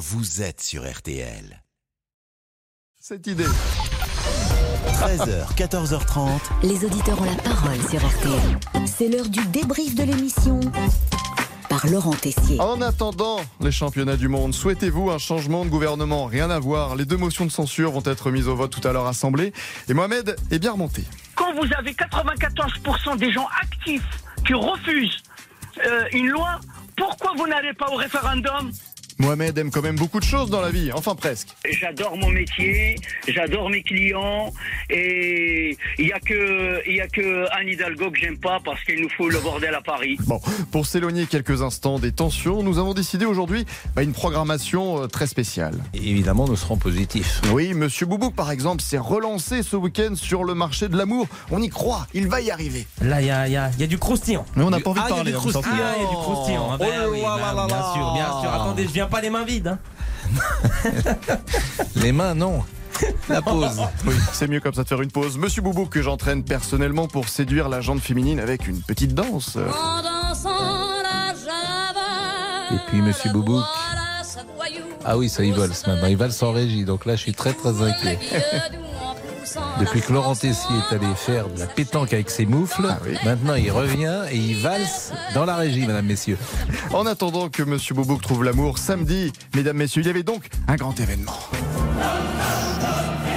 [0.00, 1.62] vous êtes sur RTL.
[2.98, 3.44] Cette idée.
[4.94, 6.40] 13h, 14h30.
[6.62, 8.86] Les auditeurs ont la parole sur RTL.
[8.86, 10.58] C'est l'heure du débrief de l'émission
[11.68, 12.58] par Laurent Tessier.
[12.60, 16.24] En attendant les championnats du monde, souhaitez-vous un changement de gouvernement?
[16.24, 16.96] Rien à voir.
[16.96, 19.52] Les deux motions de censure vont être mises au vote tout à l'heure assemblée.
[19.90, 21.04] Et Mohamed est bien remonté.
[21.34, 24.08] quand vous avez 94% des gens actifs
[24.46, 25.22] qui refusent
[25.86, 26.58] euh, une loi,
[26.96, 28.72] pourquoi vous n'allez pas au référendum?
[29.20, 31.48] Mohamed aime quand même beaucoup de choses dans la vie, enfin presque.
[31.70, 32.96] J'adore mon métier,
[33.28, 34.52] j'adore mes clients
[34.88, 38.82] et il y a que il y a que Anne Hidalgo que j'aime pas parce
[38.84, 40.16] qu'il nous faut le bordel à Paris.
[40.26, 40.40] Bon,
[40.72, 45.26] pour s'éloigner quelques instants des tensions, nous avons décidé aujourd'hui bah, une programmation euh, très
[45.26, 45.74] spéciale.
[45.94, 47.42] Évidemment, nous serons positifs.
[47.52, 51.26] Oui, Monsieur Boubouk, par exemple, s'est relancé ce week-end sur le marché de l'amour.
[51.50, 52.86] On y croit, il va y arriver.
[53.02, 54.46] Là, il y a, y a- y a du croustillant.
[54.56, 55.30] Mais on n'a pas envie Ah, de il y a parler.
[55.32, 55.74] du hein, croustillant.
[55.84, 56.68] Ah, il y a du croustillant.
[56.72, 58.52] Ah, ben Oh oui, là bah, là bien là sûr, bien sûr.
[58.52, 59.68] Attendez, je viens pas les mains vides.
[59.68, 59.78] hein.
[61.96, 62.62] Les mains, non.
[63.28, 63.80] La pause.
[64.06, 65.36] Oui, c'est mieux comme ça de faire une pause.
[65.38, 69.56] Monsieur Boubou que j'entraîne personnellement pour séduire la jante féminine avec une petite danse.
[72.72, 73.64] Et puis, monsieur Boubouk.
[75.04, 76.08] Ah oui, ça, il vole ce matin.
[76.08, 76.84] Il vole sans régie.
[76.84, 78.18] Donc là, je suis très, très inquiet.
[79.80, 83.16] Depuis que Laurent Tessier est allé faire de la pétanque avec ses moufles, Ah oui.
[83.24, 86.38] maintenant il revient et il valse dans la régie, mesdames, messieurs.
[86.92, 90.76] En attendant que Monsieur Boubouk trouve l'amour, samedi, mesdames, messieurs, il y avait donc un
[90.76, 91.36] grand événement.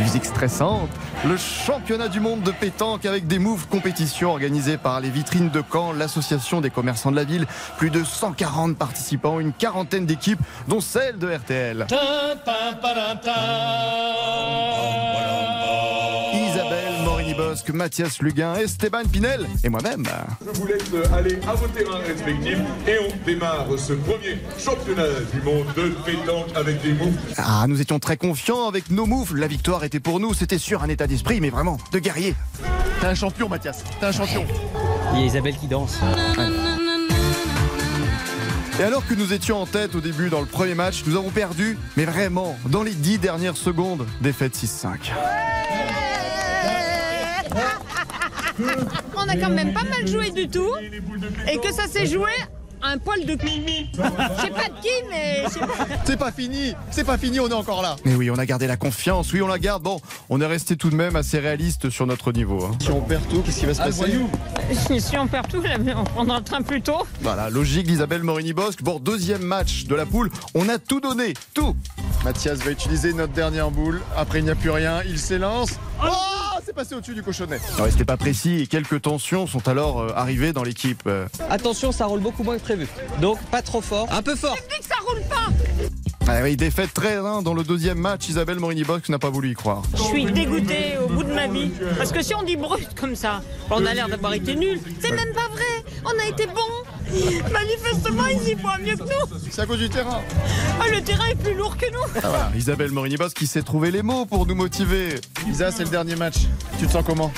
[0.00, 0.88] Musique stressante,
[1.26, 5.62] le championnat du monde de pétanque avec des moves compétitions organisées par les vitrines de
[5.70, 7.46] Caen, l'association des commerçants de la ville.
[7.76, 11.86] Plus de 140 participants, une quarantaine d'équipes, dont celle de RTL.
[17.50, 20.04] Morini-Bosque, Mathias Luguin, Esteban Pinel et moi-même.
[20.40, 25.42] Je vous laisse aller à vos terrains respectifs et on démarre ce premier championnat du
[25.42, 27.12] monde de pétanque avec des moves.
[27.36, 29.36] Ah, nous étions très confiants avec nos moves.
[29.36, 30.34] La victoire était pour nous.
[30.34, 32.34] C'était sûr un état d'esprit, mais vraiment, de guerrier.
[33.00, 33.82] T'es un champion, Mathias.
[33.98, 34.46] T'es un champion.
[35.14, 35.98] Il y a Isabelle qui danse.
[38.78, 41.30] Et alors que nous étions en tête au début dans le premier match, nous avons
[41.30, 45.10] perdu, mais vraiment, dans les dix dernières secondes, défaite 6-5.
[49.16, 50.72] On a quand même pas mal joué du tout
[51.50, 52.30] et que ça s'est joué
[52.82, 53.60] un poil de qui.
[53.92, 53.98] Je
[54.42, 55.86] sais pas de qui, mais pas.
[56.04, 57.96] C'est pas fini, c'est pas fini, on est encore là.
[58.06, 59.82] Mais oui, on a gardé la confiance, oui, on la garde.
[59.82, 60.00] Bon,
[60.30, 62.64] on est resté tout de même assez réaliste sur notre niveau.
[62.64, 62.70] hein.
[62.80, 64.18] Si on perd tout, qu'est-ce qui va se passer
[64.98, 65.62] Si on perd tout,
[65.94, 67.06] on prendra le train plus tôt.
[67.20, 68.82] Voilà, logique d'Isabelle Morini-Bosque.
[68.82, 70.30] Bon, deuxième match de la poule.
[70.54, 71.76] On a tout donné, tout.
[72.24, 74.00] Mathias va utiliser notre dernière boule.
[74.16, 75.02] Après, il n'y a plus rien.
[75.06, 75.72] Il s'élance.
[76.02, 76.08] Oh
[76.64, 77.58] C'est passé au-dessus du cochonnet.
[77.78, 78.60] Non, restez pas précis.
[78.60, 81.02] Et quelques tensions sont alors euh, arrivées dans l'équipe.
[81.06, 82.86] Euh, Attention, ça roule beaucoup moins que prévu.
[83.20, 84.06] Donc pas trop fort.
[84.10, 84.56] Un peu fort.
[84.68, 85.46] Dis que ça roule pas.
[86.28, 88.28] Ah oui, défaite 13-1 dans le deuxième match.
[88.28, 89.82] Isabelle Morini-Bosque n'a pas voulu y croire.
[89.96, 91.70] Je suis dégoûtée au bout de ma vie.
[91.96, 94.80] Parce que si on dit brut comme ça, on a l'air d'avoir été nuls.
[95.00, 95.64] C'est même pas vrai.
[96.04, 96.99] On a été bons.
[97.52, 99.38] Manifestement, ils y voient mieux que nous.
[99.50, 100.20] C'est à cause du terrain.
[100.80, 102.00] Ah, le terrain est plus lourd que nous.
[102.16, 105.16] Ah, voilà, Isabelle Morini-Bosque qui sait trouver les mots pour nous motiver.
[105.48, 106.36] Isa, c'est le dernier match.
[106.78, 107.32] Tu te sens comment?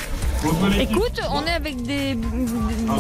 [0.79, 2.17] Écoute, on est avec des,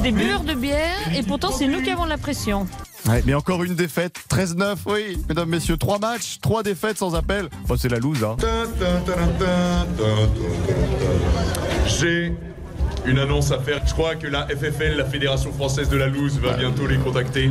[0.03, 2.69] des bueurs de bière et pourtant c'est nous qui avons la pression.
[3.09, 4.15] Ouais, mais encore une défaite.
[4.31, 5.19] 13-9, oui.
[5.28, 7.49] Mesdames, messieurs, trois matchs, trois défaites sans appel.
[7.66, 8.37] Bon, c'est la loose, hein.
[11.87, 12.33] J'ai
[13.07, 13.81] une annonce à faire.
[13.87, 17.51] Je crois que la FFL, la Fédération Française de la Loose, va bientôt les contacter.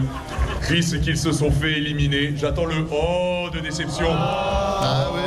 [0.61, 2.33] Puisqu'ils se sont fait éliminer.
[2.35, 4.07] J'attends le oh de déception.
[4.09, 5.19] Ah oui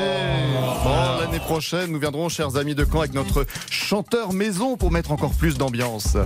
[0.85, 5.12] Bon, l'année prochaine, nous viendrons, chers amis de Caen, avec notre chanteur maison pour mettre
[5.12, 6.17] encore plus d'ambiance.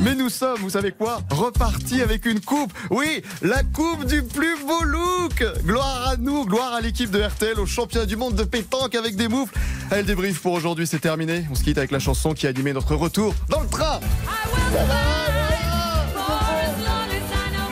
[0.00, 2.72] Mais nous sommes, vous savez quoi, repartis avec une coupe.
[2.90, 5.44] Oui, la coupe du plus beau look.
[5.64, 9.16] Gloire à nous, gloire à l'équipe de RTL, au championnat du monde de pétanque avec
[9.16, 9.54] des moufles.
[9.90, 11.44] Elle débrief pour aujourd'hui, c'est terminé.
[11.50, 14.00] On se quitte avec la chanson qui a animé notre retour dans le train.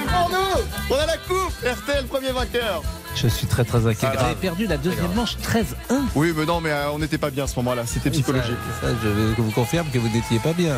[0.09, 1.53] Pour nous, on a la coupe.
[1.65, 2.83] RTL, premier vainqueur.
[3.17, 4.09] Je suis très très inquiet.
[4.15, 5.65] Vous avez perdu la deuxième manche 13-1.
[6.15, 7.85] Oui, mais non, mais euh, on n'était pas bien à ce moment-là.
[7.87, 8.59] C'était psychologique.
[8.81, 10.77] Ça, ça, je vous confirme que vous n'étiez pas bien.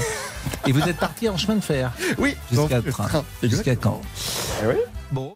[0.66, 1.90] Et vous êtes parti en chemin de fer.
[2.16, 3.04] Oui, Jusqu'à train.
[3.08, 3.24] train.
[3.42, 4.00] Jusqu'à quand
[4.62, 4.74] Eh oui.
[5.10, 5.34] Bon.